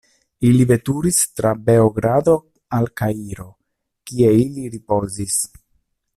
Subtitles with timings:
[0.51, 2.35] Ili veturis tra Beogrado
[2.79, 3.47] al Kairo,
[4.13, 5.39] kie ili ripozis.